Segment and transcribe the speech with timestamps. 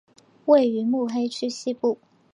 [0.45, 1.99] 位于目黑区西部。